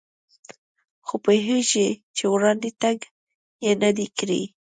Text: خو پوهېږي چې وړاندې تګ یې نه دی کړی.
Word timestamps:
خو 1.05 1.15
پوهېږي 1.25 1.87
چې 2.15 2.23
وړاندې 2.33 2.69
تګ 2.81 2.97
یې 3.65 3.71
نه 3.81 3.89
دی 3.97 4.07
کړی. 4.17 4.41